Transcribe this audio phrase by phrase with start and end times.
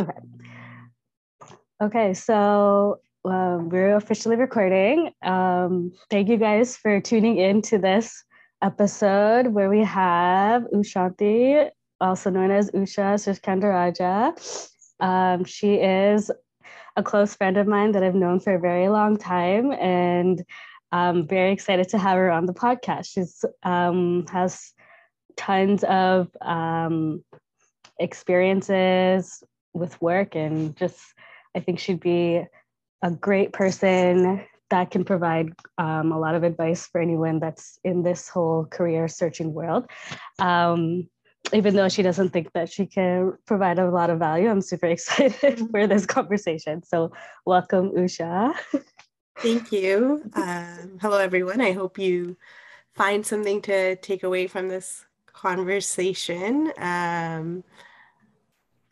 [0.00, 0.18] Okay.
[1.82, 5.12] Okay, so um, we're officially recording.
[5.20, 8.24] Um, thank you guys for tuning in to this
[8.62, 11.68] episode where we have Ushanthi,
[12.00, 14.70] also known as Usha Sriskandarajah.
[15.00, 16.30] Um, she is
[16.96, 20.42] a close friend of mine that I've known for a very long time, and
[20.92, 23.12] I'm very excited to have her on the podcast.
[23.12, 24.72] She's um, has
[25.36, 27.22] tons of um,
[27.98, 29.42] experiences
[29.72, 31.00] with work and just
[31.54, 32.44] I think she'd be
[33.02, 38.02] a great person that can provide um, a lot of advice for anyone that's in
[38.02, 39.90] this whole career searching world.
[40.38, 41.08] Um,
[41.52, 44.86] even though she doesn't think that she can provide a lot of value, I'm super
[44.96, 46.82] excited for this conversation.
[46.84, 47.12] So,
[47.44, 48.54] welcome, Usha.
[49.38, 50.22] Thank you.
[50.34, 51.60] Um, hello, everyone.
[51.60, 52.36] I hope you
[52.94, 56.72] find something to take away from this conversation.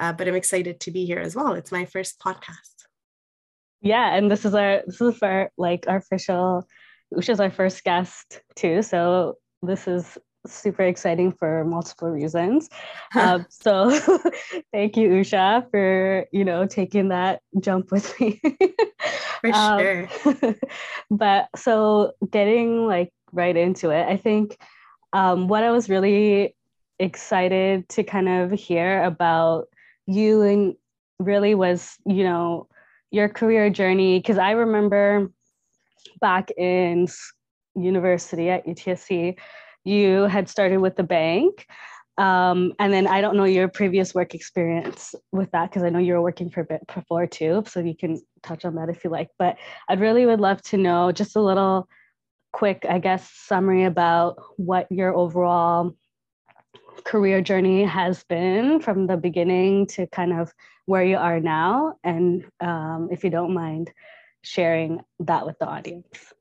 [0.00, 1.54] Uh, but I'm excited to be here as well.
[1.54, 2.86] It's my first podcast.
[3.80, 6.66] Yeah, and this is our this is our like our official.
[7.14, 12.68] Usha's our first guest too, so this is super exciting for multiple reasons.
[13.14, 13.90] um, so
[14.72, 18.40] thank you, Usha, for you know taking that jump with me.
[19.40, 20.54] for um, sure.
[21.10, 24.58] but so getting like right into it, I think
[25.12, 26.56] um, what I was really
[26.98, 29.68] excited to kind of hear about
[30.08, 30.74] you and
[31.20, 32.66] really was, you know,
[33.10, 34.18] your career journey.
[34.18, 35.30] Because I remember
[36.20, 37.06] back in
[37.76, 39.38] university at UTSC,
[39.84, 41.66] you had started with the bank.
[42.16, 46.00] Um, and then I don't know your previous work experience with that because I know
[46.00, 47.62] you were working for a bit before too.
[47.68, 49.28] So you can touch on that if you like.
[49.38, 49.56] But
[49.88, 51.86] I'd really would love to know just a little
[52.52, 55.94] quick, I guess, summary about what your overall
[57.04, 60.52] career journey has been from the beginning to kind of
[60.86, 61.96] where you are now.
[62.04, 63.92] And um, if you don't mind
[64.42, 66.32] sharing that with the audience.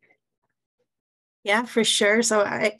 [1.43, 2.21] Yeah, for sure.
[2.21, 2.77] So I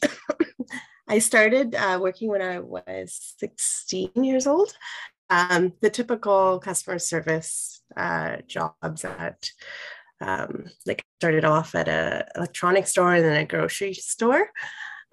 [1.08, 4.74] I started uh, working when I was 16 years old.
[5.30, 9.50] Um, the typical customer service uh, jobs at
[10.20, 14.50] um, like started off at a electronics store and then a grocery store.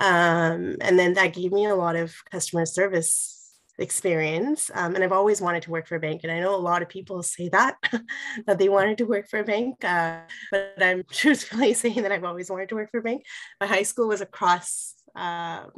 [0.01, 3.35] Um, and then that gave me a lot of customer service
[3.79, 4.71] experience.
[4.75, 6.21] Um, and I've always wanted to work for a bank.
[6.23, 7.77] And I know a lot of people say that,
[8.47, 9.85] that they wanted to work for a bank.
[9.85, 13.25] Uh, but I'm truthfully saying that I've always wanted to work for a bank.
[13.61, 15.71] My high school was across um,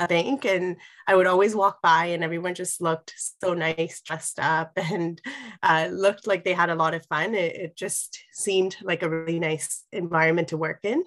[0.00, 0.76] a bank and
[1.06, 3.12] I would always walk by and everyone just looked
[3.42, 5.20] so nice, dressed up and
[5.62, 7.34] uh, looked like they had a lot of fun.
[7.34, 11.04] It, it, just seemed like a really nice environment to work in.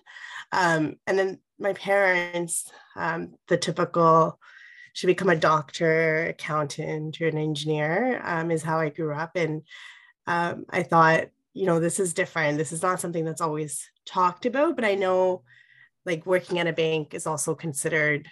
[0.51, 4.39] Um, and then my parents, um, the typical
[4.93, 9.31] should become a doctor, accountant, or an engineer um, is how I grew up.
[9.35, 9.63] And
[10.27, 12.57] um, I thought, you know, this is different.
[12.57, 15.43] This is not something that's always talked about, but I know
[16.05, 18.29] like working at a bank is also considered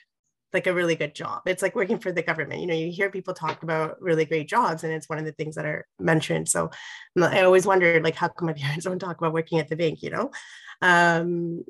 [0.54, 1.44] like a really good job.
[1.46, 2.60] It's like working for the government.
[2.60, 5.32] You know, you hear people talk about really great jobs, and it's one of the
[5.32, 6.50] things that are mentioned.
[6.50, 6.70] So
[7.20, 10.02] I always wondered, like, how come my parents don't talk about working at the bank?
[10.04, 10.32] You know,
[10.82, 11.64] um,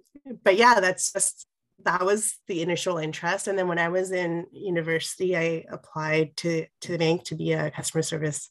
[0.43, 1.47] but yeah, that's just
[1.85, 3.47] that was the initial interest.
[3.47, 7.53] And then when I was in university, I applied to to the bank to be
[7.53, 8.49] a customer service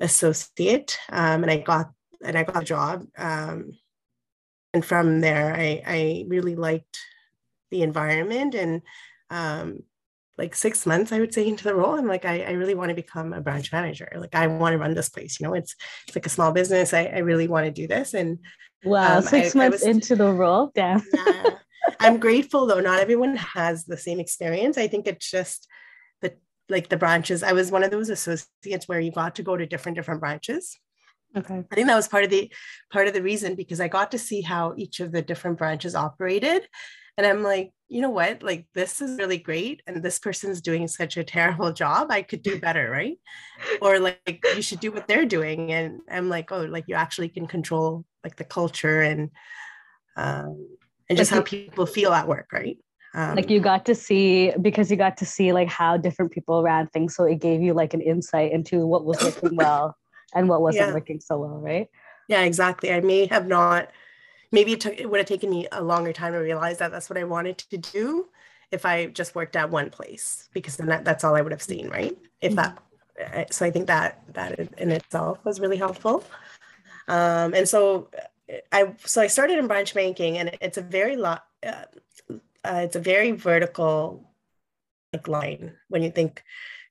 [0.00, 1.90] associate, um, and I got
[2.24, 3.04] and I got a job.
[3.16, 3.72] Um,
[4.74, 6.98] and from there, I I really liked
[7.70, 8.82] the environment and
[9.30, 9.82] um,
[10.38, 11.94] like six months, I would say, into the role.
[11.98, 14.10] I'm like, I, I really want to become a branch manager.
[14.14, 15.38] Like, I want to run this place.
[15.38, 15.74] You know, it's
[16.06, 16.94] it's like a small business.
[16.94, 18.14] I, I really want to do this.
[18.14, 18.38] And
[18.84, 21.00] wow, um, six I, months I was, into the role, yeah.
[21.12, 21.50] yeah.
[22.00, 22.80] I'm grateful though.
[22.80, 24.78] Not everyone has the same experience.
[24.78, 25.68] I think it's just
[26.20, 26.34] the
[26.68, 27.42] like the branches.
[27.42, 30.78] I was one of those associates where you got to go to different different branches.
[31.36, 31.64] Okay.
[31.70, 32.52] I think that was part of the
[32.92, 35.94] part of the reason because I got to see how each of the different branches
[35.94, 36.66] operated
[37.16, 40.88] and i'm like you know what like this is really great and this person's doing
[40.88, 43.18] such a terrible job i could do better right
[43.80, 47.28] or like you should do what they're doing and i'm like oh like you actually
[47.28, 49.30] can control like the culture and
[50.16, 50.68] um
[51.08, 52.78] and just like how people feel at work right
[53.14, 56.62] um, like you got to see because you got to see like how different people
[56.62, 59.96] ran things so it gave you like an insight into what was working well
[60.34, 60.94] and what wasn't yeah.
[60.94, 61.88] working so well right
[62.28, 63.88] yeah exactly i may have not
[64.52, 67.10] maybe it took it would have taken me a longer time to realize that that's
[67.10, 68.28] what I wanted to do
[68.70, 71.62] if I just worked at one place because then that, that's all I would have
[71.62, 72.16] seen, right?
[72.40, 72.78] If that
[73.18, 73.42] mm-hmm.
[73.50, 76.22] so I think that that in itself was really helpful.
[77.08, 78.08] Um, and so
[78.70, 81.84] I so I started in branch banking and it's a very lot uh,
[82.64, 84.30] uh, it's a very vertical
[85.12, 86.42] like line when you think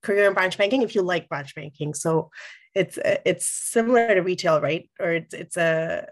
[0.03, 1.93] career in branch banking if you like branch banking.
[1.93, 2.31] So
[2.73, 4.89] it's it's similar to retail, right?
[4.99, 6.07] Or it's it's a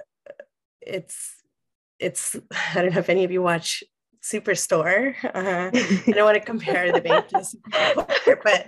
[0.81, 1.35] it's
[1.99, 2.35] it's
[2.75, 3.83] I don't know if any of you watch
[4.31, 5.15] Superstore.
[5.23, 8.67] Uh, I don't want to compare the bank to Superstore, but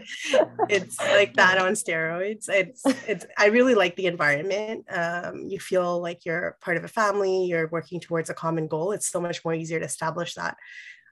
[0.69, 2.49] it's like that on steroids.
[2.49, 3.25] It's it's.
[3.37, 4.85] I really like the environment.
[4.89, 7.45] Um, you feel like you're part of a family.
[7.45, 8.91] You're working towards a common goal.
[8.91, 10.57] It's so much more easier to establish that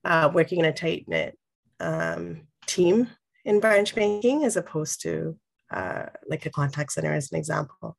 [0.03, 1.37] uh, working in a tight knit
[1.79, 3.09] um, team
[3.45, 5.37] in branch banking as opposed to
[5.71, 7.97] uh, like a contact center, as an example.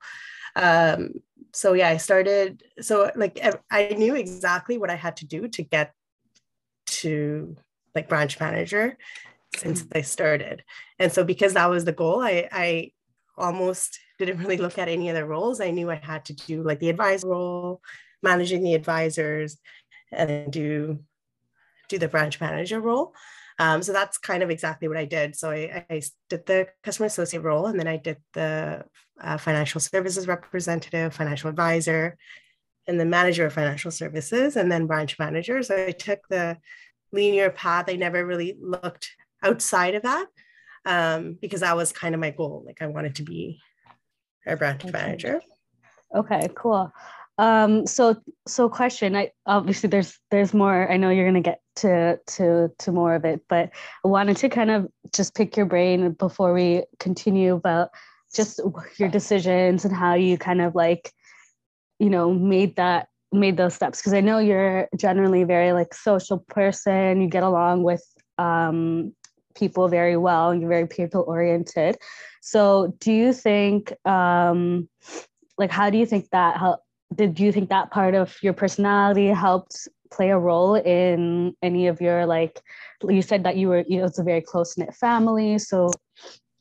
[0.57, 1.13] Um,
[1.53, 2.63] so yeah, I started.
[2.81, 5.93] So like I knew exactly what I had to do to get
[6.91, 7.57] to
[7.95, 8.97] like branch manager
[9.57, 9.99] since mm-hmm.
[9.99, 10.63] I started.
[10.99, 12.93] And so because that was the goal, I, I
[13.37, 15.61] almost didn't really look at any other roles.
[15.61, 17.81] I knew I had to do like the advisor role,
[18.23, 19.59] managing the advisors,
[20.13, 21.01] and do
[21.89, 23.15] do the branch manager role.
[23.59, 25.37] Um, so that's kind of exactly what I did.
[25.37, 28.85] So I, I, did the customer associate role, and then I did the
[29.21, 32.17] uh, financial services representative, financial advisor,
[32.87, 35.63] and the manager of financial services, and then branch manager.
[35.63, 36.59] So I took the
[37.13, 37.87] linear path.
[37.89, 39.11] I never really looked
[39.43, 40.27] outside of that
[40.85, 42.63] um, because that was kind of my goal.
[42.67, 43.61] Like I wanted to be
[44.47, 44.93] a branch okay.
[44.93, 45.41] manager.
[46.15, 46.93] Okay, cool.
[47.39, 48.17] Um, so
[48.47, 49.17] so question.
[49.17, 50.91] I obviously there's there's more.
[50.91, 53.71] I know you're gonna get to to to more of it, but
[54.05, 57.91] I wanted to kind of just pick your brain before we continue about
[58.35, 58.61] just
[58.99, 61.13] your decisions and how you kind of like
[62.01, 64.01] you know made that made those steps?
[64.01, 67.21] Because i know you're generally very like social person.
[67.21, 68.03] You get along with
[68.39, 69.15] um,
[69.55, 70.55] people very well.
[70.55, 71.97] You're very people oriented.
[72.41, 74.89] So do you think um,
[75.59, 76.81] like how do you think that help
[77.15, 82.01] did you think that part of your personality helped play a role in any of
[82.01, 82.61] your like
[83.09, 85.59] you said that you were you know it's a very close knit family.
[85.59, 85.91] So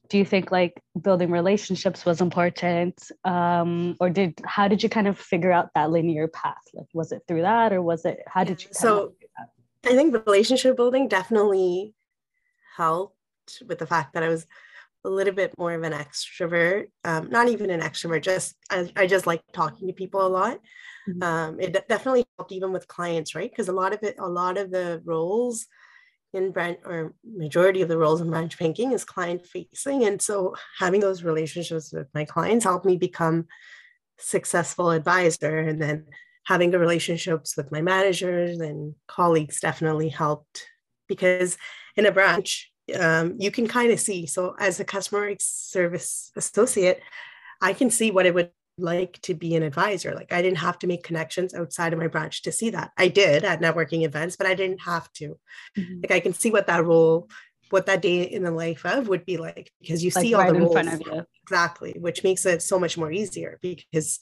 [0.09, 3.00] do you think like building relationships was important?
[3.23, 6.63] Um, or did how did you kind of figure out that linear path?
[6.73, 9.13] Like was it through that or was it how did you so
[9.85, 11.94] i think relationship building definitely
[12.75, 13.15] helped
[13.67, 14.45] with the fact that i was
[15.06, 19.07] a little bit more of an extrovert um, not even an extrovert just I, I
[19.07, 20.59] just like talking to people a lot.
[21.07, 21.23] Mm-hmm.
[21.23, 23.50] um, it definitely helped even with clients right?
[23.50, 25.67] Because a lot of it a lot of the roles
[26.33, 30.55] in branch or majority of the roles in branch banking is client facing and so
[30.77, 33.47] having those relationships with my clients helped me become
[34.19, 35.57] successful advisor.
[35.57, 36.05] And then
[36.45, 40.67] having the relationships with my managers and colleagues definitely helped
[41.07, 41.57] because
[41.95, 44.25] in a branch um, you can kind of see.
[44.25, 47.01] So as a customer service associate
[47.61, 50.13] i can see what it would like to be an advisor.
[50.13, 52.91] Like I didn't have to make connections outside of my branch to see that.
[52.97, 55.37] I did at networking events, but I didn't have to.
[55.77, 56.01] Mm-hmm.
[56.01, 57.29] Like I can see what that role,
[57.69, 60.51] what that day in the life of would be like because you like see all
[60.51, 64.19] the roles exactly, which makes it so much more easier because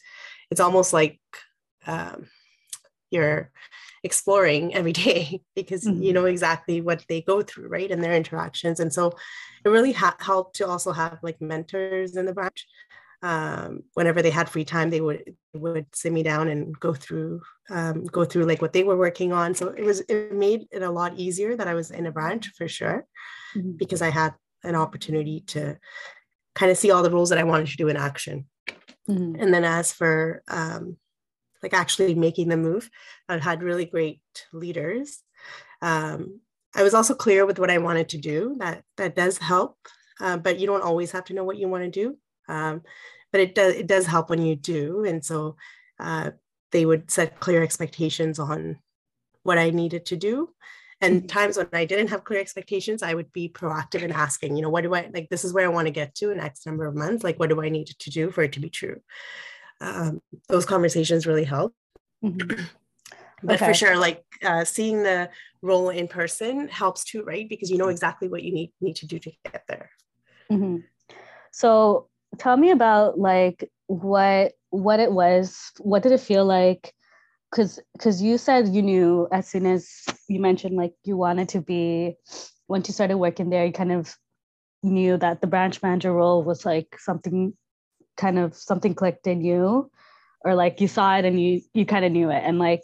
[0.52, 1.20] it's almost like
[1.86, 2.28] um,
[3.12, 3.52] you're
[4.04, 6.02] exploring every day because mm-hmm.
[6.02, 9.12] you know exactly what they go through right and their interactions and so
[9.66, 12.68] it really ha- helped to also have like mentors in the branch
[13.22, 17.42] um, whenever they had free time, they would would sit me down and go through
[17.70, 19.56] um, go through like what they were working on.
[19.56, 22.50] So it was it made it a lot easier that I was in a branch
[22.58, 23.06] for sure,
[23.56, 23.72] mm-hmm.
[23.72, 24.34] because I had
[24.64, 25.78] an opportunity to
[26.56, 28.46] kind of see all the roles that I wanted to do in action.
[29.10, 29.42] Mm-hmm.
[29.42, 30.98] And then as for um,
[31.64, 32.90] like actually making the move,
[33.30, 34.22] I had really great
[34.54, 35.24] leaders.
[35.82, 36.42] Um,
[36.76, 38.58] I was also clear with what I wanted to do.
[38.60, 39.78] That that does help,
[40.20, 42.18] uh, but you don't always have to know what you want to do.
[42.48, 42.84] Um,
[43.32, 45.58] but it does it does help when you do, and so
[46.00, 46.32] uh,
[46.72, 48.80] they would set clear expectations on
[49.44, 50.50] what I needed to do.
[51.00, 51.28] And mm-hmm.
[51.28, 54.70] times when I didn't have clear expectations, I would be proactive in asking, you know,
[54.70, 55.30] what do I like?
[55.30, 57.24] This is where I want to get to in X number of months.
[57.24, 59.00] Like, what do I need to do for it to be true?
[59.80, 61.76] Um, those conversations really help.
[62.24, 62.64] Mm-hmm.
[63.44, 63.68] but okay.
[63.68, 65.30] for sure, like uh, seeing the
[65.62, 67.48] role in person helps too, right?
[67.48, 69.92] Because you know exactly what you need need to do to get there.
[70.52, 70.78] Mm-hmm.
[71.52, 76.94] So tell me about like what what it was what did it feel like?
[77.52, 79.90] Because because you said you knew as soon as
[80.28, 82.16] you mentioned like you wanted to be
[82.68, 84.14] once you started working there you kind of
[84.84, 87.54] knew that the branch manager role was like something
[88.18, 89.90] kind of something clicked in you
[90.42, 92.42] or like you saw it and you you kind of knew it.
[92.44, 92.82] And like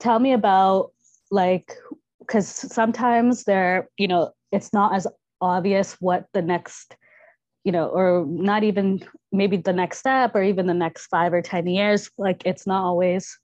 [0.00, 0.92] tell me about
[1.30, 1.74] like
[2.20, 5.06] because sometimes there you know it's not as
[5.40, 6.96] obvious what the next
[7.64, 11.42] you know, or not even maybe the next step or even the next five or
[11.42, 13.38] 10 years, like it's not always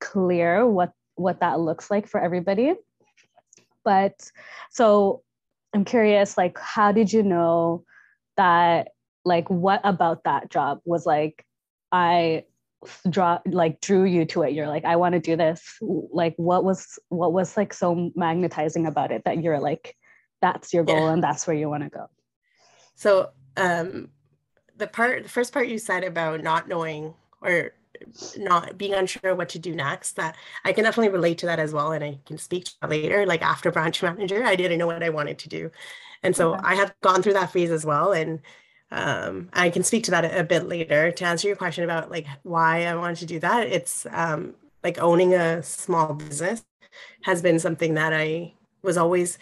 [0.00, 2.74] clear what what that looks like for everybody.
[3.84, 4.30] But
[4.70, 5.22] so
[5.74, 7.84] I'm curious, like, how did you know
[8.36, 8.88] that,
[9.24, 11.44] like, what about that job was like,
[11.92, 12.44] I
[13.08, 16.62] draw like drew you to it you're like i want to do this like what
[16.62, 19.96] was what was like so magnetizing about it that you're like
[20.40, 21.12] that's your goal yeah.
[21.12, 22.06] and that's where you want to go
[22.94, 24.08] so um
[24.76, 27.72] the part the first part you said about not knowing or
[28.36, 31.72] not being unsure what to do next that i can definitely relate to that as
[31.72, 34.86] well and i can speak to that later like after branch manager i didn't know
[34.86, 35.70] what i wanted to do
[36.22, 36.62] and so okay.
[36.64, 38.40] i have gone through that phase as well and
[38.90, 41.10] um, I can speak to that a, a, bit later.
[41.10, 44.98] To answer your question about like why I wanted to do that, it's um, like
[44.98, 46.64] owning a small business
[47.22, 49.38] has been something that I was always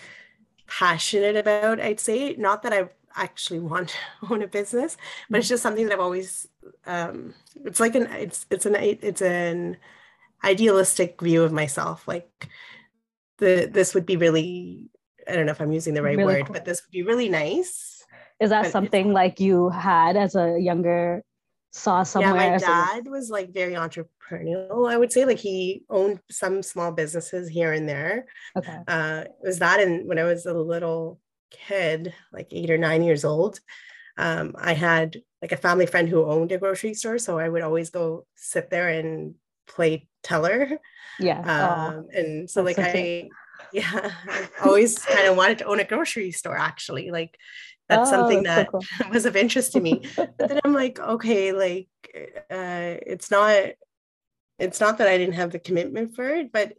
[0.66, 1.78] passionate about.
[1.78, 3.88] I'd say not that I actually want
[4.20, 4.96] to own a business,
[5.30, 6.46] but it's just something that I've always.
[6.86, 9.76] Um, it's like an it's it's an it's an
[10.42, 12.06] idealistic view of myself.
[12.08, 12.48] Like
[13.38, 14.90] the this would be really
[15.28, 16.52] I don't know if I'm using the right really word, cool.
[16.54, 17.94] but this would be really nice
[18.40, 21.22] is that something like you had as a younger
[21.72, 22.34] saw somewhere?
[22.34, 24.90] Yeah, my dad was like very entrepreneurial.
[24.90, 28.26] I would say like he owned some small businesses here and there.
[28.56, 28.76] Okay.
[28.88, 31.20] Uh, it was that, and when I was a little
[31.66, 33.60] kid, like eight or nine years old,
[34.16, 37.62] um, I had like a family friend who owned a grocery store, so I would
[37.62, 39.34] always go sit there and
[39.66, 40.78] play teller.
[41.18, 41.40] Yeah.
[41.40, 43.28] Um, and so like I.
[43.72, 47.10] Yeah, I always kind of wanted to own a grocery store actually.
[47.10, 47.36] Like
[47.88, 49.10] that's oh, something that so cool.
[49.12, 51.88] was of interest to me but then i'm like okay like
[52.50, 53.56] uh, it's not
[54.58, 56.72] it's not that i didn't have the commitment for it but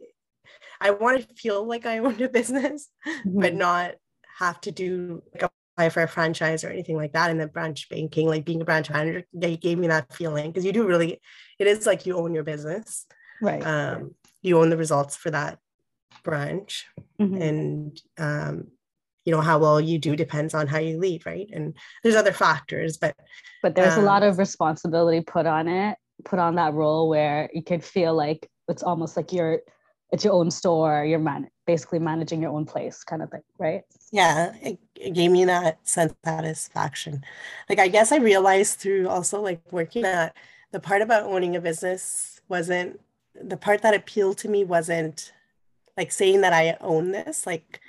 [0.80, 3.40] i want to feel like i owned a business mm-hmm.
[3.40, 3.94] but not
[4.38, 7.88] have to do like apply for a franchise or anything like that in the branch
[7.88, 11.20] banking like being a branch manager they gave me that feeling because you do really
[11.58, 13.06] it is like you own your business
[13.40, 15.58] right um, you own the results for that
[16.22, 16.86] branch
[17.20, 17.40] mm-hmm.
[17.40, 18.66] and um,
[19.24, 22.32] you know how well you do depends on how you lead right and there's other
[22.32, 23.14] factors but
[23.62, 27.08] but there's um, a lot um, of responsibility put on it put on that role
[27.08, 29.60] where you could feel like it's almost like you're
[30.12, 33.82] it's your own store you're man- basically managing your own place kind of thing right
[34.12, 37.24] yeah it, it gave me that sense of satisfaction
[37.68, 40.36] like i guess i realized through also like working at
[40.72, 43.00] the part about owning a business wasn't
[43.34, 45.32] the part that appealed to me wasn't
[45.96, 47.80] like saying that i own this like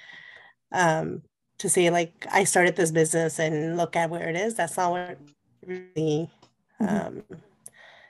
[0.71, 1.21] um,
[1.59, 4.55] to say like I started this business and look at where it is.
[4.55, 5.17] That's not what
[5.65, 6.29] really
[6.81, 6.87] mm-hmm.
[6.87, 7.23] um,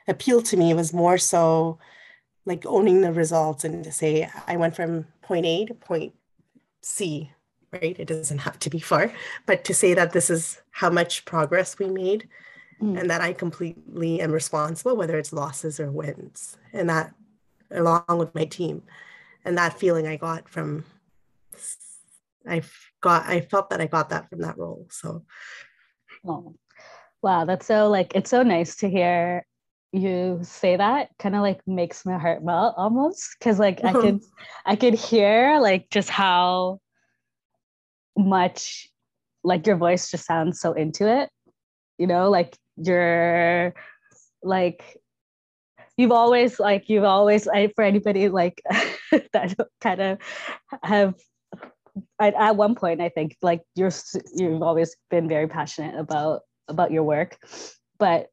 [0.07, 0.71] appealed to me.
[0.71, 1.79] It was more so
[2.47, 6.13] like owning the results and to say I went from point A to point
[6.81, 7.29] C.
[7.73, 9.11] Right, it doesn't have to be far,
[9.45, 12.29] but to say that this is how much progress we made,
[12.81, 12.97] mm.
[12.97, 17.13] and that I completely am responsible, whether it's losses or wins, and that
[17.69, 18.83] along with my team,
[19.43, 20.85] and that feeling I got from
[22.47, 22.61] I
[23.01, 24.87] got I felt that I got that from that role.
[24.89, 25.25] So
[26.25, 26.55] oh.
[27.21, 29.45] wow, that's so like it's so nice to hear
[29.93, 34.21] you say that kind of like makes my heart melt almost because like I could
[34.65, 36.79] I could hear like just how
[38.17, 38.89] much
[39.43, 41.29] like your voice just sounds so into it
[41.97, 43.73] you know like you're
[44.43, 44.97] like
[45.97, 48.61] you've always like you've always I, for anybody like
[49.33, 50.17] that kind of
[50.83, 51.15] have
[52.19, 53.91] at, at one point i think like you're
[54.35, 57.37] you've always been very passionate about about your work
[57.97, 58.27] but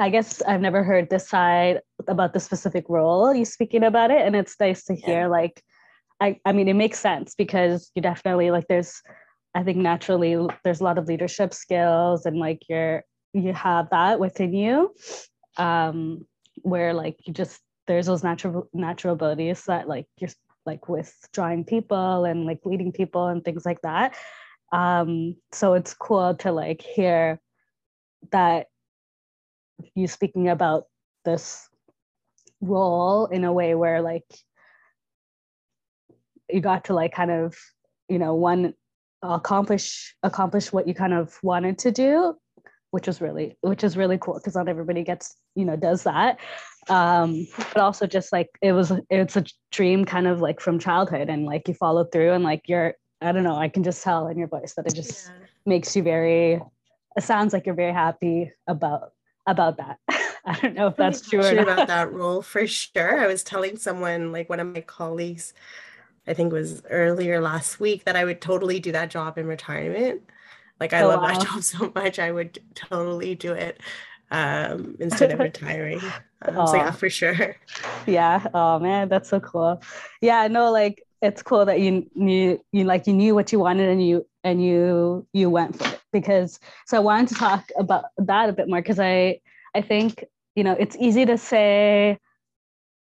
[0.00, 4.22] i guess i've never heard this side about the specific role you speaking about it
[4.22, 5.26] and it's nice to hear yeah.
[5.26, 5.62] like
[6.20, 9.00] i i mean it makes sense because you definitely like there's
[9.54, 14.18] i think naturally there's a lot of leadership skills and like you're you have that
[14.18, 14.94] within you
[15.56, 16.26] um
[16.62, 20.30] where like you just there's those natural natural abilities that like you're
[20.66, 24.14] like with drawing people and like leading people and things like that
[24.72, 27.40] um so it's cool to like hear
[28.30, 28.66] that
[29.94, 30.84] you speaking about
[31.24, 31.68] this
[32.60, 34.24] role in a way where like
[36.48, 37.56] you got to like kind of
[38.08, 38.74] you know one
[39.22, 42.34] accomplish accomplish what you kind of wanted to do
[42.90, 46.38] which was really which is really cool because not everybody gets you know does that
[46.88, 51.28] um but also just like it was it's a dream kind of like from childhood
[51.28, 54.26] and like you follow through and like you're i don't know i can just tell
[54.28, 55.46] in your voice that it just yeah.
[55.66, 56.60] makes you very
[57.16, 59.12] it sounds like you're very happy about
[59.50, 59.98] about that
[60.44, 61.62] i don't know if that's true or not.
[61.62, 65.52] about that role for sure i was telling someone like one of my colleagues
[66.26, 69.46] i think it was earlier last week that i would totally do that job in
[69.46, 70.22] retirement
[70.80, 71.28] like I oh, love wow.
[71.28, 73.80] that job so much, I would totally do it
[74.30, 76.00] um, instead of retiring.
[76.42, 77.56] Um, so yeah, for sure.
[78.06, 78.44] Yeah.
[78.54, 79.82] Oh man, that's so cool.
[80.20, 80.48] Yeah.
[80.48, 84.06] No, like it's cool that you knew you like you knew what you wanted and
[84.06, 88.48] you and you you went for it because so I wanted to talk about that
[88.48, 89.40] a bit more because I
[89.74, 90.24] I think
[90.54, 92.18] you know it's easy to say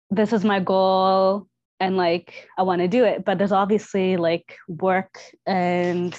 [0.09, 1.47] this is my goal
[1.79, 6.17] and like I want to do it but there's obviously like work and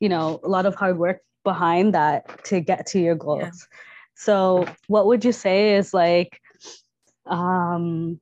[0.00, 3.40] you know a lot of hard work behind that to get to your goals.
[3.40, 3.78] Yeah.
[4.14, 6.40] So what would you say is like
[7.26, 8.20] um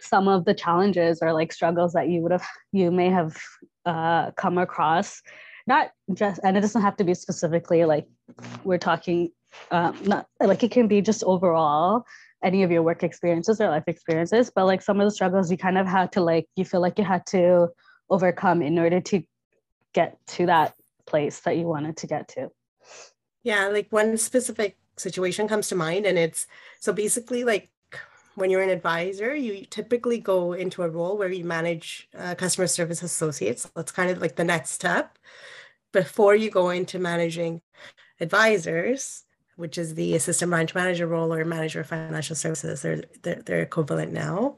[0.00, 3.36] some of the challenges or like struggles that you would have you may have
[3.84, 5.22] uh, come across.
[5.66, 8.06] Not just and it doesn't have to be specifically like
[8.64, 9.30] we're talking
[9.70, 12.04] um, not like it can be just overall
[12.44, 15.56] any of your work experiences or life experiences but like some of the struggles you
[15.56, 17.68] kind of had to like you feel like you had to
[18.10, 19.22] overcome in order to
[19.92, 20.74] get to that
[21.06, 22.50] place that you wanted to get to.
[23.42, 26.46] Yeah like one specific situation comes to mind and it's
[26.80, 27.70] so basically like
[28.36, 32.66] when you're an advisor, you typically go into a role where you manage uh, customer
[32.66, 33.68] service associates.
[33.74, 35.18] That's kind of like the next step
[35.92, 37.62] before you go into managing
[38.20, 39.24] advisors,
[39.56, 42.82] which is the assistant branch manager role or manager of financial services.
[42.82, 44.56] They're, they're, they're equivalent now,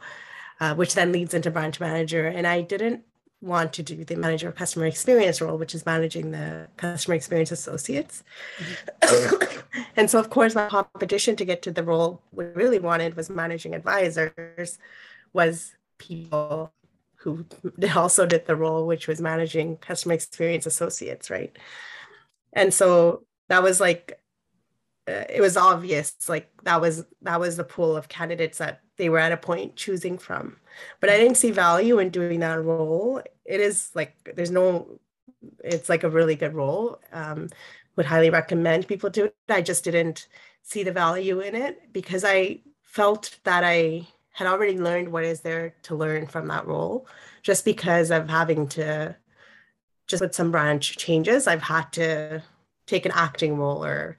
[0.59, 2.27] uh, which then leads into branch manager.
[2.27, 3.05] And I didn't
[3.41, 7.53] want to do the manager of customer experience role, which is managing the customer experience
[7.53, 8.25] associates.
[9.03, 9.81] Mm-hmm.
[9.97, 13.31] and so, of course, my competition to get to the role we really wanted was
[13.31, 14.79] managing advisors,
[15.33, 16.73] was people
[17.17, 17.45] who
[17.95, 21.57] also did the role, which was managing customer experience associates, right?
[22.53, 24.21] And so that was like,
[25.09, 29.19] it was obvious, like that was that was the pool of candidates that they were
[29.19, 30.57] at a point choosing from.
[31.01, 33.23] But I didn't see value in doing that role.
[33.45, 35.01] It is like there's no,
[35.65, 37.01] it's like a really good role.
[37.13, 37.49] Um,
[37.97, 39.37] would highly recommend people do it.
[39.49, 40.29] I just didn't
[40.63, 45.41] see the value in it because I felt that I had already learned what is
[45.41, 47.09] there to learn from that role.
[47.43, 49.17] Just because of having to,
[50.07, 52.43] just with some branch changes, I've had to
[52.87, 54.17] take an acting role or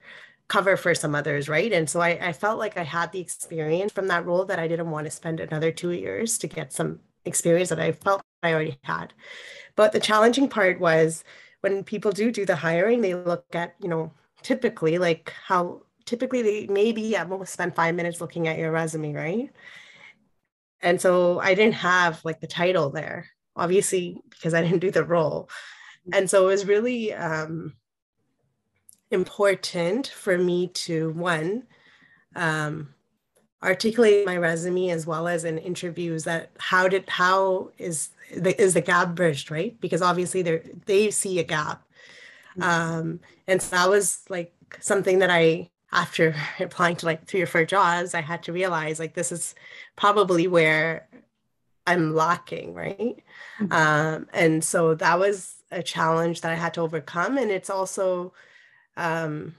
[0.50, 1.72] cover for some others, right?
[1.72, 4.66] And so I, I felt like I had the experience from that role that I
[4.66, 8.52] didn't want to spend another two years to get some experience that I felt I
[8.52, 9.14] already had.
[9.76, 11.22] But the challenging part was
[11.60, 16.42] when people do do the hiring, they look at, you know, typically like how typically
[16.42, 19.50] they maybe at most spend five minutes looking at your resume, right?
[20.82, 25.04] And so I didn't have like the title there, obviously, because I didn't do the
[25.04, 25.48] role.
[26.12, 27.74] And so it was really um,
[29.10, 31.64] important for me to one
[32.36, 32.94] um,
[33.62, 38.74] articulate my resume as well as in interviews that how did how is the is
[38.74, 41.82] the gap bridged right because obviously they they see a gap
[42.56, 42.62] mm-hmm.
[42.62, 47.46] um, and so that was like something that i after applying to like three or
[47.46, 49.54] four jobs i had to realize like this is
[49.94, 51.06] probably where
[51.86, 53.22] i'm lacking right
[53.60, 53.72] mm-hmm.
[53.72, 58.32] um, and so that was a challenge that i had to overcome and it's also
[58.96, 59.54] um,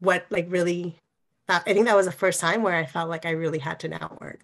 [0.00, 0.96] what like really
[1.48, 3.80] that, I think that was the first time where I felt like I really had
[3.80, 4.40] to network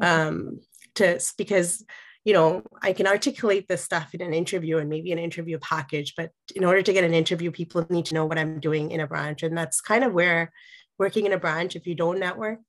[0.00, 0.60] um,
[0.94, 1.84] to because
[2.24, 6.14] you know I can articulate this stuff in an interview and maybe an interview package,
[6.16, 9.00] but in order to get an interview, people need to know what I'm doing in
[9.00, 10.52] a branch, and that's kind of where
[10.98, 11.76] working in a branch.
[11.76, 12.60] If you don't network,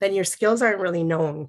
[0.00, 1.48] then your skills aren't really known,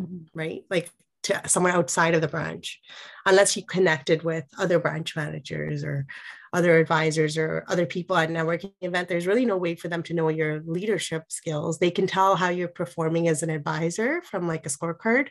[0.00, 0.24] mm-hmm.
[0.34, 0.64] right?
[0.70, 0.90] Like
[1.24, 2.80] to someone outside of the branch
[3.26, 6.06] unless you connected with other branch managers or
[6.52, 10.14] other advisors or other people at networking event there's really no way for them to
[10.14, 11.78] know your leadership skills.
[11.78, 15.28] They can tell how you're performing as an advisor from like a scorecard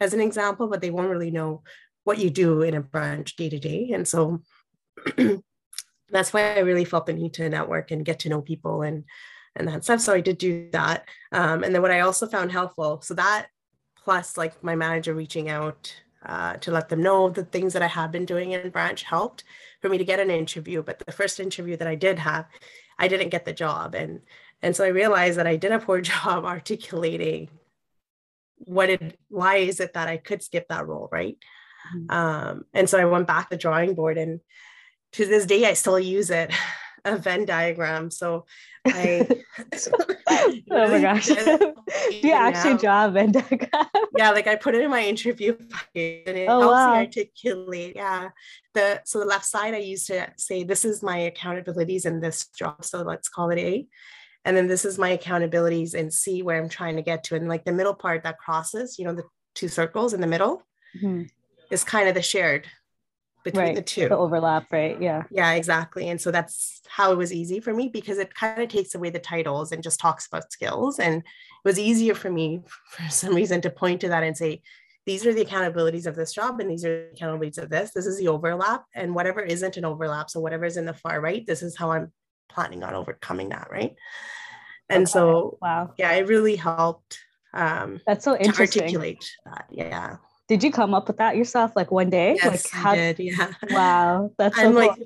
[0.00, 1.62] as an example but they won't really know
[2.04, 4.42] what you do in a branch day to day and so
[6.10, 9.04] that's why i really felt the need to network and get to know people and
[9.54, 11.04] and that stuff so i did do that.
[11.30, 13.46] Um, and then what i also found helpful so that
[14.04, 17.88] plus like my manager reaching out uh, to let them know the things that I
[17.88, 19.44] have been doing in branch helped
[19.80, 20.82] for me to get an interview.
[20.82, 22.46] But the first interview that I did have,
[22.98, 23.94] I didn't get the job.
[23.94, 24.20] And
[24.62, 27.48] and so I realized that I did a poor job articulating
[28.58, 31.36] what it why is it that I could skip that role, right?
[31.94, 32.10] Mm-hmm.
[32.10, 34.40] Um, and so I went back to the drawing board and
[35.12, 36.52] to this day I still use it
[37.04, 38.10] a Venn diagram.
[38.10, 38.46] So
[38.86, 39.26] I
[40.70, 41.26] oh my gosh.
[41.26, 41.74] Do
[42.10, 43.86] you actually draw a Venn diagram?
[44.16, 46.92] yeah, like I put it in my interview packet and it oh, helps wow.
[46.92, 47.94] me articulate.
[47.96, 48.30] Yeah.
[48.74, 52.48] The so the left side I used to say this is my accountabilities in this
[52.48, 52.84] job.
[52.84, 53.86] So let's call it A.
[54.44, 57.36] And then this is my accountabilities and C where I'm trying to get to.
[57.36, 60.62] And like the middle part that crosses, you know, the two circles in the middle
[60.96, 61.22] mm-hmm.
[61.70, 62.66] is kind of the shared
[63.44, 63.74] between right.
[63.74, 64.08] the two.
[64.08, 65.00] The overlap, right?
[65.00, 65.24] Yeah.
[65.30, 66.08] Yeah, exactly.
[66.08, 69.10] And so that's how it was easy for me because it kind of takes away
[69.10, 70.98] the titles and just talks about skills.
[70.98, 71.24] And it
[71.64, 74.62] was easier for me for some reason to point to that and say,
[75.04, 77.90] these are the accountabilities of this job and these are the accountabilities of this.
[77.90, 78.84] This is the overlap.
[78.94, 81.90] And whatever isn't an overlap, so whatever is in the far right, this is how
[81.90, 82.12] I'm
[82.48, 83.68] planning on overcoming that.
[83.70, 83.96] Right.
[84.88, 85.10] And okay.
[85.10, 85.92] so, wow.
[85.96, 87.18] Yeah, it really helped.
[87.54, 88.82] Um, That's so interesting.
[88.82, 89.66] articulate that.
[89.70, 90.16] Yeah.
[90.52, 92.34] Did you come up with that yourself like one day?
[92.34, 93.20] Yes, like how, I did.
[93.20, 93.52] Yeah.
[93.70, 94.30] Wow.
[94.36, 94.86] That's so I'm cool.
[94.86, 94.98] like,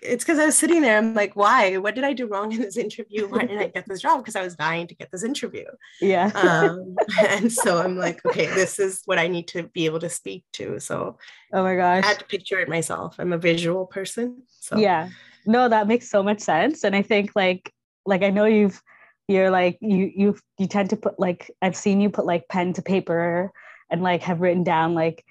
[0.00, 0.96] it's because I was sitting there.
[0.96, 1.76] I'm like, why?
[1.78, 3.26] What did I do wrong in this interview?
[3.26, 4.20] Why didn't I get this job?
[4.20, 5.64] Because I was dying to get this interview.
[6.00, 6.30] Yeah.
[6.36, 10.08] um, and so I'm like, okay, this is what I need to be able to
[10.08, 10.78] speak to.
[10.78, 11.18] So,
[11.52, 13.16] oh my gosh, I had to picture it myself.
[13.18, 14.44] I'm a visual person.
[14.46, 15.08] So, yeah,
[15.46, 16.84] no, that makes so much sense.
[16.84, 17.72] And I think like,
[18.06, 18.80] like I know you've,
[19.26, 22.72] you're like you you you tend to put like I've seen you put like pen
[22.74, 23.52] to paper
[23.92, 25.24] and like have written down like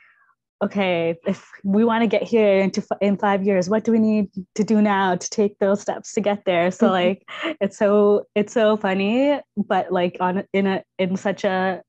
[0.63, 4.29] okay, if we want to get here into in five years, what do we need
[4.55, 6.69] to do now to take those steps to get there?
[6.69, 6.93] So mm-hmm.
[6.93, 11.81] like, it's so it's so funny, but like on in a in such a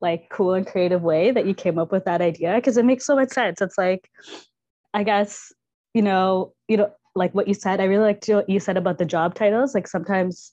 [0.00, 3.04] like cool and creative way that you came up with that idea because it makes
[3.04, 3.60] so much sense.
[3.60, 4.08] It's like,
[4.94, 5.52] I guess
[5.94, 7.80] you know you know like what you said.
[7.80, 9.74] I really liked what you said about the job titles.
[9.74, 10.52] Like sometimes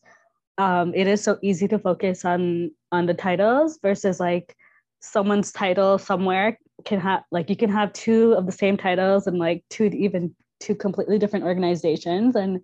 [0.58, 4.56] um, it is so easy to focus on on the titles versus like
[5.00, 9.38] someone's title somewhere can have like you can have two of the same titles and
[9.40, 12.36] like two even two completely different organizations.
[12.36, 12.62] And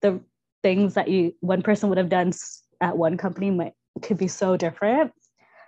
[0.00, 0.20] the
[0.62, 2.32] things that you one person would have done
[2.80, 5.12] at one company might could be so different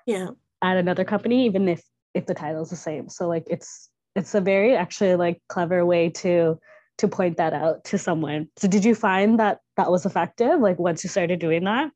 [0.07, 0.29] yeah.
[0.63, 1.83] at another company even if
[2.15, 3.09] if the title is the same.
[3.09, 6.59] So like it's it's a very actually like clever way to
[6.99, 8.49] to point that out to someone.
[8.57, 11.91] So did you find that that was effective like once you started doing that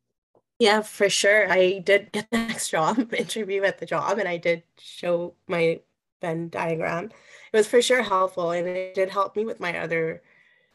[0.58, 1.50] yeah, for sure.
[1.50, 5.80] I did get the next job interview at the job and I did show my
[6.20, 7.06] Venn diagram.
[7.52, 10.22] It was for sure helpful and it did help me with my other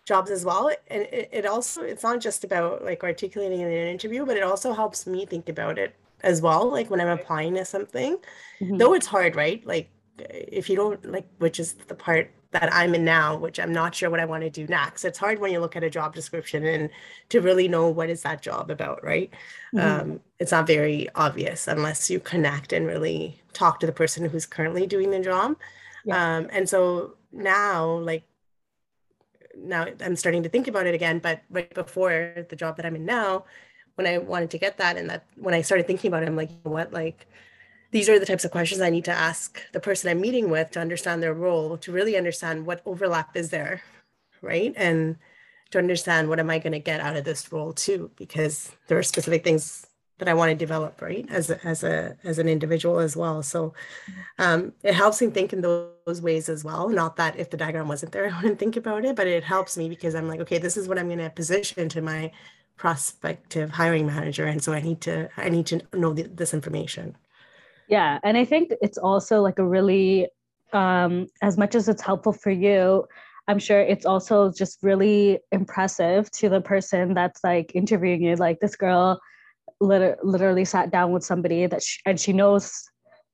[0.06, 0.72] jobs as well.
[0.88, 4.44] And it, it also, it's not just about like articulating in an interview, but it
[4.44, 6.70] also helps me think about it as well.
[6.70, 8.18] Like when I'm applying to something,
[8.62, 8.78] mm-hmm.
[8.78, 9.66] though it's hard, right?
[9.66, 13.74] Like if you don't like, which is the part that I'm in now, which I'm
[13.74, 15.06] not sure what I want to do next.
[15.06, 16.90] It's hard when you look at a job description and
[17.30, 19.32] to really know what is that job about, right?
[19.76, 20.12] Mm-hmm.
[20.12, 24.46] Um, it's not very obvious unless you connect and really talk to the person who's
[24.46, 25.58] currently doing the job.
[26.06, 26.38] Yeah.
[26.38, 28.24] Um, and so now, like
[29.56, 31.20] now, I'm starting to think about it again.
[31.20, 33.46] But right before the job that I'm in now,
[33.96, 36.36] when I wanted to get that, and that when I started thinking about it, I'm
[36.36, 37.28] like, you know what, like
[37.94, 40.72] these are the types of questions I need to ask the person I'm meeting with
[40.72, 43.84] to understand their role, to really understand what overlap is there,
[44.42, 44.74] right?
[44.76, 45.18] And
[45.70, 48.98] to understand what am I going to get out of this role too, because there
[48.98, 49.86] are specific things
[50.18, 53.44] that I want to develop, right, as a, as a as an individual as well.
[53.44, 53.74] So
[54.40, 56.90] um, it helps me think in those ways as well.
[56.90, 59.78] Not that if the diagram wasn't there, I wouldn't think about it, but it helps
[59.78, 62.32] me because I'm like, okay, this is what I'm going to position to my
[62.76, 67.16] prospective hiring manager, and so I need to I need to know the, this information.
[67.88, 68.20] Yeah.
[68.24, 70.28] And I think it's also like a really,
[70.72, 73.06] um, as much as it's helpful for you,
[73.48, 78.36] I'm sure it's also just really impressive to the person that's like interviewing you.
[78.36, 79.20] Like this girl
[79.82, 82.90] liter- literally sat down with somebody that she, and she knows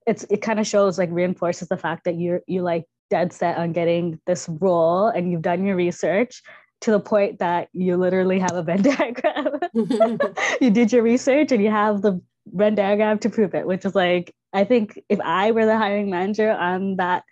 [0.08, 3.58] it's it kind of shows like reinforces the fact that you're you like dead set
[3.58, 6.42] on getting this role and you've done your research
[6.82, 9.60] to the point that you literally have a Venn diagram.
[10.62, 13.96] you did your research and you have the Venn diagram to prove it, which is
[13.96, 17.24] like I think if I were the hiring manager on that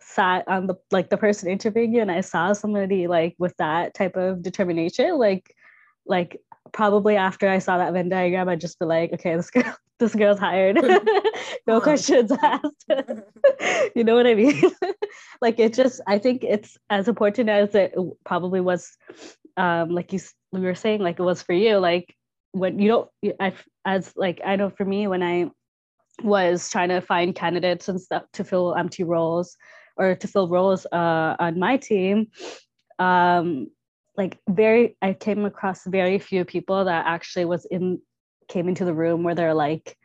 [0.00, 3.94] side on the like the person interviewing you and I saw somebody like with that
[3.94, 5.54] type of determination, like
[6.06, 6.40] like
[6.72, 10.14] probably after I saw that Venn diagram, I'd just be like, okay, this girl, this
[10.14, 10.78] girl's hired.
[11.66, 12.84] no questions asked.
[13.94, 14.62] you know what I mean?
[15.40, 18.96] like it just, I think it's as important as it probably was,
[19.56, 20.20] um, like you
[20.52, 21.78] we were saying, like it was for you.
[21.78, 22.14] Like
[22.52, 23.52] when you don't, I
[23.84, 25.50] as like I know for me when I
[26.24, 29.56] was trying to find candidates and stuff to fill empty roles
[29.96, 32.28] or to fill roles uh, on my team.
[32.98, 33.68] Um,
[34.16, 38.00] like very i came across very few people that actually was in
[38.48, 39.96] came into the room where they're like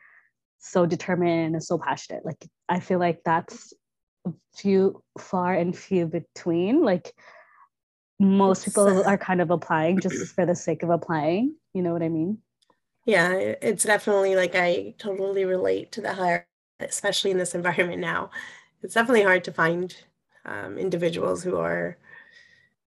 [0.60, 2.26] so determined and so passionate.
[2.26, 3.74] Like i feel like that's
[4.56, 6.84] few far and few between.
[6.84, 7.14] Like
[8.20, 11.56] most people are kind of applying just for the sake of applying.
[11.74, 12.38] You know what i mean
[13.06, 16.48] yeah it's definitely like i totally relate to the higher
[16.80, 18.30] especially in this environment now.
[18.84, 19.96] It's definitely hard to find
[20.46, 21.98] um, individuals who are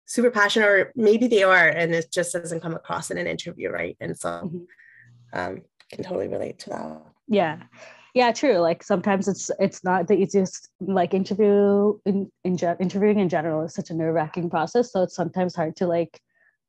[0.05, 3.69] super passionate or maybe they are and it just doesn't come across in an interview
[3.69, 3.97] right?
[3.99, 4.57] And so mm-hmm.
[5.33, 7.01] um, can totally relate to that.
[7.27, 7.61] Yeah.
[8.13, 13.29] Yeah true like sometimes it's it's not the easiest like interview in, in interviewing in
[13.29, 16.19] general is such a nerve-wracking process so it's sometimes hard to like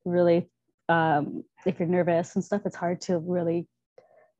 [0.04, 0.48] really
[0.88, 3.66] um, if you're nervous and stuff, it's hard to really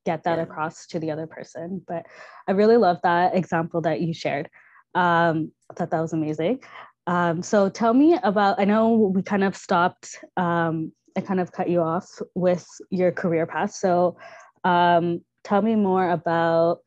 [0.05, 0.43] get that yeah.
[0.43, 2.05] across to the other person but
[2.49, 4.49] i really love that example that you shared.
[4.95, 6.61] Um, i thought that was amazing.
[7.07, 11.53] Um, so tell me about i know we kind of stopped um, i kind of
[11.53, 13.73] cut you off with your career path.
[13.73, 14.17] So
[14.65, 16.79] um, tell me more about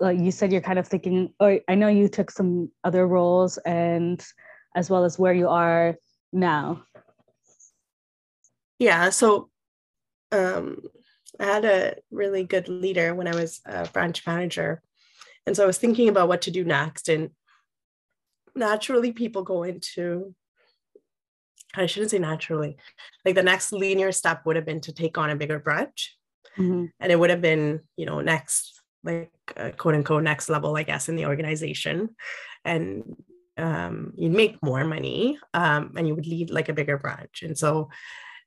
[0.00, 3.56] like you said you're kind of thinking or i know you took some other roles
[3.58, 4.22] and
[4.74, 5.96] as well as where you are
[6.32, 6.82] now
[8.78, 9.48] yeah so
[10.32, 10.78] um
[11.40, 14.82] I had a really good leader when I was a branch manager.
[15.46, 17.08] And so I was thinking about what to do next.
[17.08, 17.30] And
[18.54, 20.34] naturally, people go into,
[21.74, 22.76] I shouldn't say naturally,
[23.24, 26.16] like the next linear step would have been to take on a bigger branch.
[26.58, 26.86] Mm-hmm.
[27.00, 30.82] And it would have been, you know, next, like uh, quote unquote, next level, I
[30.82, 32.16] guess, in the organization.
[32.64, 33.16] And
[33.58, 37.42] um, you'd make more money um, and you would lead like a bigger branch.
[37.42, 37.88] And so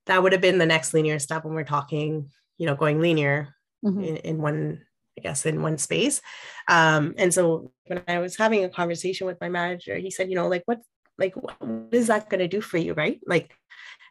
[0.09, 3.55] that would have been the next linear step when we're talking you know going linear
[3.85, 4.03] mm-hmm.
[4.03, 4.81] in, in one
[5.17, 6.21] I guess in one space.
[6.69, 10.35] Um, and so when I was having a conversation with my manager, he said, you
[10.35, 10.79] know, like what
[11.17, 11.57] like what
[11.91, 13.19] is that going to do for you, right?
[13.27, 13.53] Like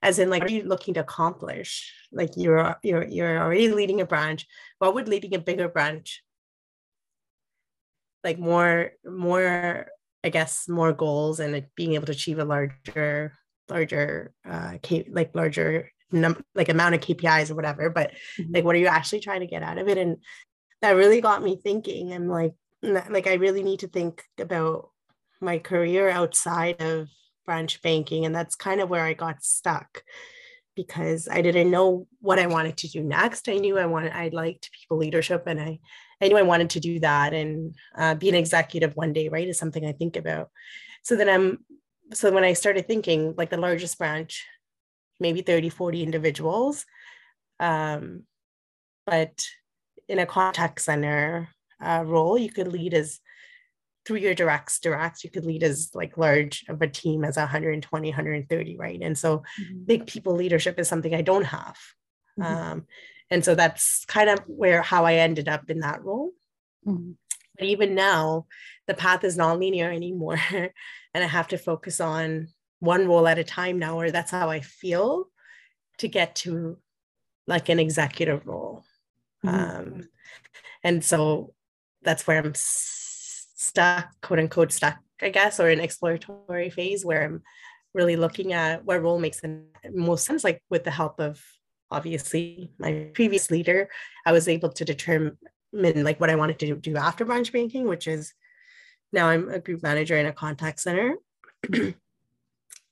[0.02, 1.94] as in like are you looking to accomplish?
[2.12, 4.46] Like you're you're you're already leading a branch.
[4.80, 6.22] What would leading a bigger branch
[8.24, 9.86] like more more
[10.24, 13.32] I guess more goals and like being able to achieve a larger
[13.70, 14.78] larger uh
[15.10, 18.54] like larger num- like amount of KPIs or whatever, but mm-hmm.
[18.54, 19.98] like what are you actually trying to get out of it?
[19.98, 20.18] And
[20.82, 22.12] that really got me thinking.
[22.12, 24.90] I'm like, like I really need to think about
[25.40, 27.08] my career outside of
[27.44, 30.02] branch banking, and that's kind of where I got stuck
[30.76, 33.48] because I didn't know what I wanted to do next.
[33.48, 35.80] I knew I wanted, I liked people leadership, and I,
[36.20, 39.28] I knew I wanted to do that and uh, be an executive one day.
[39.28, 40.50] Right, is something I think about.
[41.02, 41.58] So then I'm,
[42.12, 44.44] so when I started thinking, like the largest branch
[45.20, 46.84] maybe 30, 40 individuals.
[47.60, 48.24] Um,
[49.06, 49.44] but
[50.08, 51.48] in a contact center
[51.82, 53.20] uh, role, you could lead as
[54.06, 58.08] through your directs directs you could lead as like large of a team as 120
[58.08, 59.84] 130 right and so mm-hmm.
[59.84, 61.76] big people leadership is something i don't have
[62.40, 62.42] mm-hmm.
[62.42, 62.86] um,
[63.28, 66.30] and so that's kind of where how i ended up in that role
[66.86, 67.10] mm-hmm.
[67.58, 68.46] But even now
[68.86, 72.48] the path is not linear anymore and i have to focus on
[72.80, 75.28] one role at a time now, or that's how I feel
[75.98, 76.78] to get to
[77.46, 78.84] like an executive role.
[79.44, 79.54] Mm-hmm.
[79.54, 80.08] Um,
[80.84, 81.54] and so
[82.02, 87.42] that's where I'm stuck, quote unquote, stuck, I guess, or an exploratory phase where I'm
[87.94, 91.42] really looking at what role makes the most sense, like with the help of
[91.90, 93.88] obviously my previous leader,
[94.24, 95.38] I was able to determine
[95.72, 98.32] like what I wanted to do after branch banking, which is
[99.12, 101.16] now I'm a group manager in a contact center.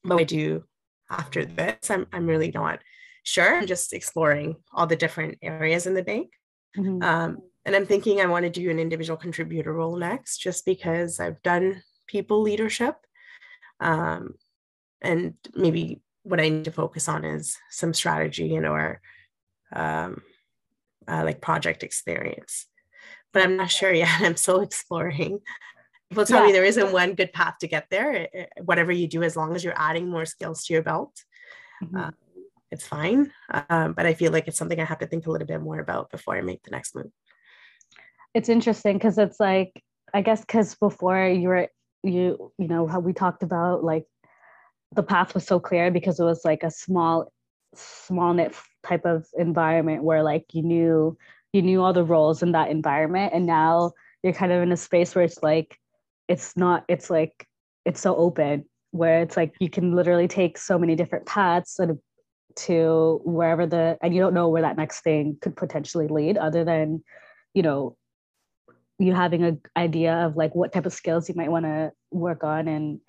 [0.03, 0.65] what I do
[1.11, 2.81] after this, I'm, I'm really not
[3.23, 3.57] sure.
[3.57, 6.31] I'm just exploring all the different areas in the bank.
[6.77, 7.03] Mm-hmm.
[7.03, 11.19] Um, and I'm thinking I want to do an individual contributor role next, just because
[11.19, 12.95] I've done people leadership.
[13.81, 14.35] Um,
[15.03, 19.01] and maybe what I need to focus on is some strategy and or
[19.73, 20.23] um,
[21.09, 22.67] uh, like project experience.
[23.33, 24.09] But I'm not sure yet.
[24.21, 25.41] I'm still exploring
[26.11, 26.47] people tell yeah.
[26.47, 28.29] me there isn't one good path to get there
[28.65, 31.25] whatever you do as long as you're adding more skills to your belt
[31.83, 31.97] mm-hmm.
[31.97, 32.11] uh,
[32.71, 33.33] it's fine
[33.71, 35.81] um, but i feel like it's something i have to think a little bit more
[35.81, 37.11] about before i make the next move
[38.35, 39.83] it's interesting because it's like
[40.15, 41.69] i guess because before you were
[42.03, 44.05] you you know how we talked about like
[44.95, 47.33] the path was so clear because it was like a small
[47.77, 48.55] small knit
[48.87, 51.17] type of environment where like you knew
[51.53, 53.33] you knew all the roles in that environment.
[53.35, 55.79] And now you're kind of in a space where it's like
[56.29, 57.47] it's not it's like
[57.85, 61.99] it's so open where it's like you can literally take so many different paths and
[62.57, 66.65] to wherever the and you don't know where that next thing could potentially lead other
[66.65, 67.03] than
[67.53, 67.97] you know
[68.99, 72.45] you having an idea of like what type of skills you might want to work
[72.45, 72.67] on.
[72.69, 73.01] And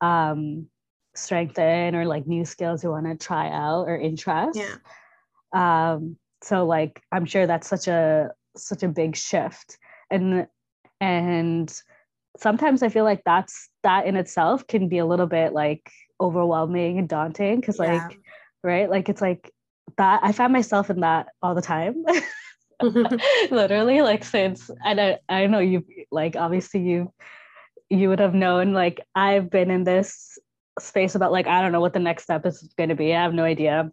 [0.00, 0.66] um
[1.16, 4.58] strengthen or like new skills you want to try out or interest.
[4.58, 4.76] Yeah.
[5.52, 9.78] Um so like i'm sure that's such a such a big shift.
[10.10, 10.46] And
[11.00, 11.82] and
[12.38, 16.98] sometimes I feel like that's that in itself can be a little bit like overwhelming
[16.98, 18.06] and daunting because yeah.
[18.06, 18.18] like
[18.62, 18.90] right?
[18.90, 19.52] Like it's like
[19.96, 22.04] that I find myself in that all the time.
[23.50, 27.12] Literally like since and I, I know you like obviously you
[27.88, 30.38] you would have known like I've been in this
[30.78, 33.22] space about like I don't know what the next step is going to be I
[33.22, 33.90] have no idea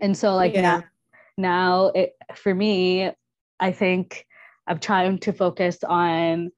[0.00, 0.60] and so like yeah.
[0.60, 0.84] now
[1.38, 3.10] now it for me
[3.58, 4.26] I think
[4.66, 6.50] I'm trying to focus on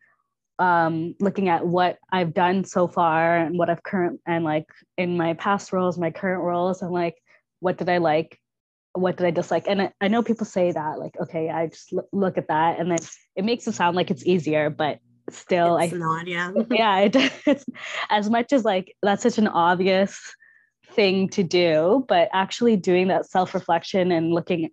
[0.58, 5.16] um, looking at what I've done so far and what I've current and like in
[5.16, 7.16] my past roles, my current roles, and like
[7.60, 8.38] what did I like,
[8.92, 9.64] what did I dislike?
[9.66, 12.78] And I, I know people say that, like, okay, I just l- look at that,
[12.78, 12.98] and then
[13.36, 14.98] it makes it sound like it's easier, but
[15.30, 17.64] still, it's I not, yeah, yeah, it, it's
[18.10, 20.18] as much as like that's such an obvious
[20.92, 24.70] thing to do, but actually doing that self reflection and looking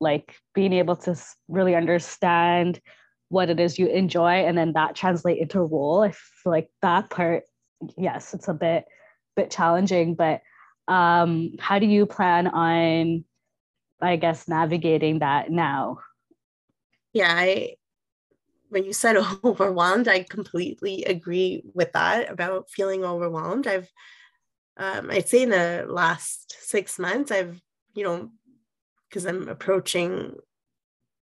[0.00, 1.16] like being able to
[1.48, 2.80] really understand
[3.28, 6.02] what it is you enjoy and then that translate into a role.
[6.02, 7.44] I feel like that part,
[7.96, 8.84] yes, it's a bit
[9.34, 10.42] bit challenging, but
[10.88, 13.24] um, how do you plan on,
[14.00, 15.98] I guess, navigating that now?
[17.12, 17.76] Yeah, I
[18.72, 23.66] when you said overwhelmed, I completely agree with that about feeling overwhelmed.
[23.66, 23.88] I've
[24.78, 27.60] um, I'd say in the last six months, I've,
[27.94, 28.30] you know,
[29.08, 30.36] because I'm approaching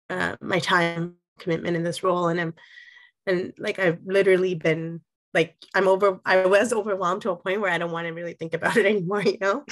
[0.10, 2.54] uh, my time commitment in this role, and I'm,
[3.28, 5.02] and like I've literally been
[5.34, 6.20] like I'm over.
[6.26, 8.86] I was overwhelmed to a point where I don't want to really think about it
[8.86, 9.24] anymore.
[9.24, 9.66] You know,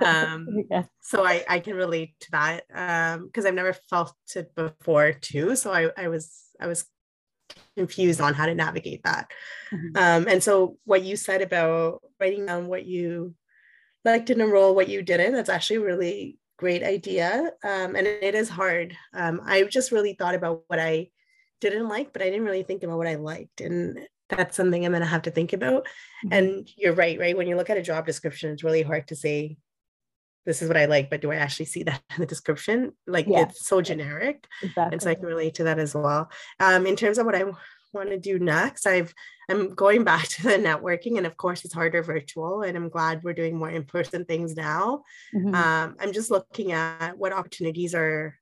[0.00, 0.84] um, yeah.
[1.02, 5.12] so I I can relate to that Um, because um, I've never felt it before
[5.12, 5.56] too.
[5.56, 6.86] So I I was I was
[7.76, 9.30] confused on how to navigate that.
[9.72, 9.96] Mm-hmm.
[9.96, 13.34] Um, and so what you said about writing down what you
[14.04, 17.50] liked in a role, what you didn't, that's actually a really great idea.
[17.64, 18.96] Um, and it is hard.
[19.14, 21.08] Um, I just really thought about what I
[21.60, 23.60] didn't like, but I didn't really think about what I liked.
[23.60, 25.86] And that's something I'm going to have to think about.
[26.24, 26.32] Mm-hmm.
[26.32, 27.36] And you're right, right?
[27.36, 29.56] When you look at a job description, it's really hard to say,
[30.44, 32.92] this is what I like, but do I actually see that in the description?
[33.06, 33.42] Like yeah.
[33.42, 34.46] it's so generic.
[34.62, 34.92] Exactly.
[34.92, 36.30] And so I can relate to that as well.
[36.58, 37.44] Um, in terms of what I
[37.92, 39.14] want to do next, I've
[39.48, 42.62] I'm going back to the networking, and of course it's harder virtual.
[42.62, 45.04] And I'm glad we're doing more in-person things now.
[45.34, 45.54] Mm-hmm.
[45.54, 48.36] Um, I'm just looking at what opportunities are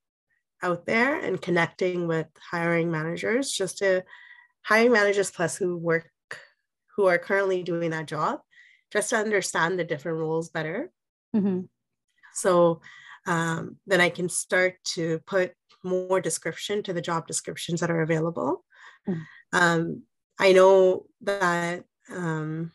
[0.63, 4.05] out there and connecting with hiring managers, just to
[4.63, 6.11] hiring managers plus who work
[6.97, 8.41] who are currently doing that job,
[8.91, 10.91] just to understand the different roles better.
[11.37, 11.61] Mm-hmm
[12.41, 12.81] so
[13.27, 18.03] um, then I can start to put more description to the job descriptions that are
[18.03, 18.65] available.
[19.09, 19.23] Mm.
[19.53, 20.03] Um,
[20.39, 22.73] I know that, um,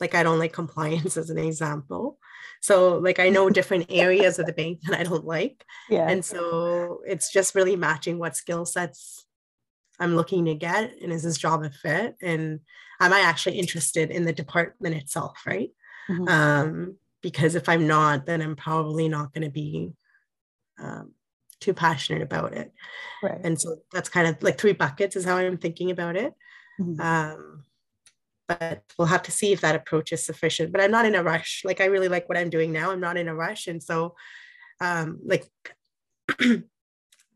[0.00, 2.18] like, I don't like compliance as an example.
[2.60, 5.64] So, like, I know different areas of the bank that I don't like.
[5.88, 6.08] Yeah.
[6.08, 9.24] And so it's just really matching what skill sets
[9.98, 12.16] I'm looking to get and is this job a fit?
[12.22, 12.60] And
[13.00, 15.38] am I actually interested in the department itself?
[15.46, 15.70] Right.
[16.08, 16.28] Mm-hmm.
[16.28, 19.92] Um, because if I'm not, then I'm probably not going to be
[20.78, 21.12] um,
[21.60, 22.72] too passionate about it.
[23.22, 23.40] Right.
[23.42, 26.34] And so that's kind of like three buckets is how I'm thinking about it.
[26.80, 27.00] Mm-hmm.
[27.00, 27.64] Um,
[28.48, 30.72] but we'll have to see if that approach is sufficient.
[30.72, 31.62] But I'm not in a rush.
[31.64, 32.90] Like I really like what I'm doing now.
[32.90, 34.14] I'm not in a rush, and so
[34.80, 35.48] um, like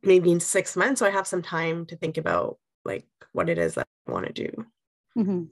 [0.03, 3.59] maybe in six months, so I have some time to think about like what it
[3.59, 4.67] is that I want to do.
[5.17, 5.45] Mm-hmm.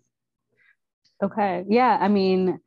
[1.23, 1.65] Okay.
[1.69, 1.97] Yeah.
[2.01, 2.61] I mean,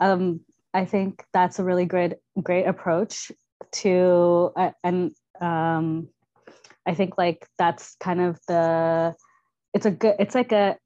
[0.00, 0.40] um,
[0.72, 3.32] I think that's a really great great approach
[3.72, 6.08] to uh, and um,
[6.86, 9.14] I think like that's kind of the
[9.74, 10.76] it's a good it's like a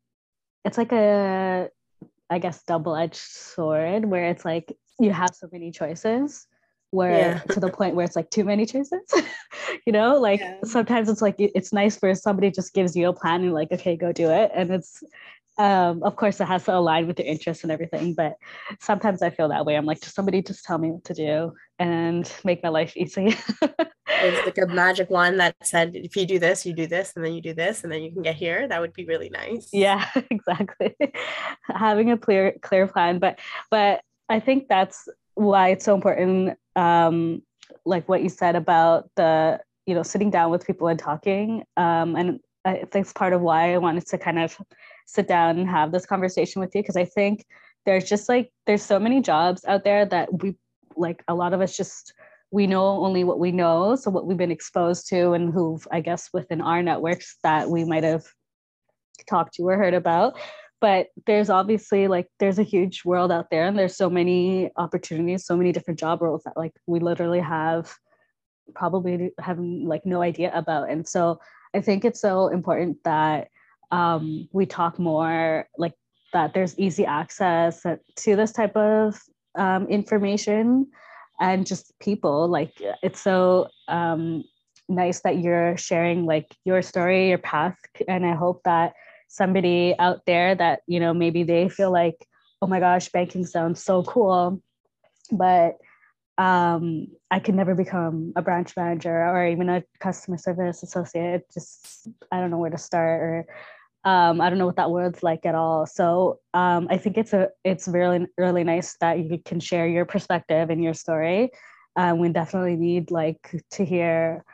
[0.64, 1.68] it's like a
[2.30, 6.46] I guess double edged sword where it's like you have so many choices
[6.90, 7.54] where yeah.
[7.54, 9.02] to the point where it's like too many choices
[9.86, 10.56] you know like yeah.
[10.62, 13.96] sometimes it's like it's nice for somebody just gives you a plan and like okay
[13.96, 15.02] go do it and it's
[15.58, 18.34] um, of course it has to align with your interests and everything but
[18.80, 19.76] sometimes i feel that way.
[19.76, 23.36] I'm like just somebody just tell me what to do and make my life easy.
[24.06, 27.24] It's like a magic one that said if you do this you do this and
[27.24, 28.66] then you do this and then you can get here.
[28.68, 29.68] That would be really nice.
[29.72, 30.96] Yeah exactly.
[31.68, 33.38] Having a clear clear plan but
[33.70, 37.42] but i think that's why it's so important um
[37.84, 42.16] like what you said about the you know sitting down with people and talking um
[42.16, 44.58] and I think it's part of why I wanted to kind of
[45.06, 47.44] sit down and have this conversation with you because I think
[47.86, 50.56] there's just like there's so many jobs out there that we
[50.96, 52.14] like a lot of us just
[52.50, 53.96] we know only what we know.
[53.96, 57.84] So what we've been exposed to and who've i guess within our networks that we
[57.84, 58.24] might have
[59.28, 60.34] talked to or heard about.
[60.80, 65.46] But there's obviously like there's a huge world out there and there's so many opportunities
[65.46, 67.94] so many different job roles that like we literally have
[68.74, 70.90] probably have like no idea about.
[70.90, 71.38] And so
[71.74, 73.48] i think it's so important that
[73.90, 75.94] um, we talk more like
[76.32, 77.82] that there's easy access
[78.16, 79.20] to this type of
[79.56, 80.88] um, information
[81.40, 82.48] and just people.
[82.48, 82.72] Like
[83.02, 84.44] it's so um,
[84.88, 87.74] nice that you're sharing like your story your path
[88.06, 88.92] and i hope that
[89.28, 92.26] somebody out there that you know maybe they feel like
[92.64, 94.58] oh my gosh banking sounds so cool.
[95.30, 95.76] But
[96.38, 101.44] um, I could never become a branch manager or even a customer service associate.
[101.52, 103.46] Just I don't know where to start, or
[104.04, 105.86] um, I don't know what that word's like at all.
[105.86, 110.04] So um, I think it's a it's really really nice that you can share your
[110.04, 111.50] perspective and your story,
[111.96, 114.44] um, we definitely need like to hear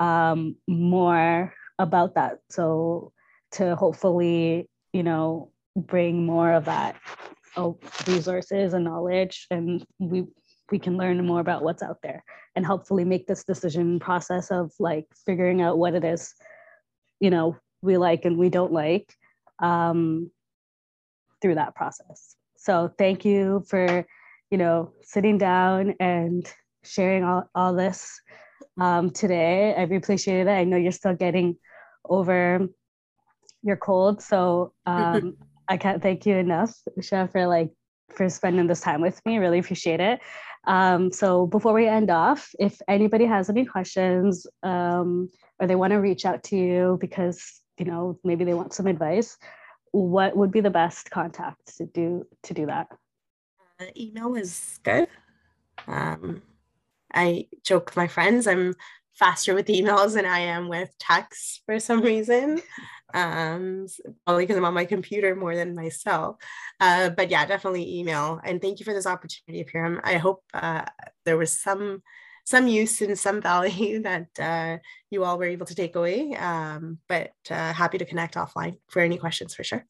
[0.00, 2.38] um, more about that.
[2.50, 3.12] So
[3.52, 6.96] to hopefully, you know, bring more of that
[7.56, 10.26] oh, resources and knowledge, and we
[10.70, 14.72] we can learn more about what's out there, and hopefully make this decision process of
[14.78, 16.34] like figuring out what it is,
[17.20, 19.14] you know, we like and we don't like
[19.60, 20.30] um,
[21.40, 22.36] through that process.
[22.56, 24.06] So thank you for,
[24.50, 26.46] you know, sitting down and
[26.82, 28.20] sharing all, all this
[28.80, 29.74] um, today.
[29.76, 30.48] I appreciate it.
[30.48, 31.56] I know you're still getting
[32.08, 32.66] over
[33.62, 34.22] your cold.
[34.22, 35.36] So um,
[35.68, 37.70] I can't thank you enough, Usha, for like
[38.10, 39.38] for spending this time with me.
[39.38, 40.20] Really appreciate it.
[40.68, 45.92] Um, so before we end off, if anybody has any questions um, or they want
[45.92, 49.38] to reach out to you because you know maybe they want some advice,
[49.92, 52.88] what would be the best contact to do to do that?
[53.80, 55.08] Uh, email is good.
[55.86, 56.42] Um,
[57.14, 58.46] I joke with my friends.
[58.46, 58.74] I'm
[59.18, 62.60] faster with emails than I am with texts for some reason.
[63.14, 63.86] Um,
[64.26, 66.36] probably because I'm on my computer more than myself.
[66.78, 68.40] Uh, but yeah, definitely email.
[68.44, 70.00] And thank you for this opportunity, Piram.
[70.04, 70.84] I hope uh,
[71.24, 72.02] there was some
[72.44, 74.78] some use and some value that uh,
[75.10, 76.34] you all were able to take away.
[76.34, 79.84] Um, but uh, happy to connect offline for any questions for sure.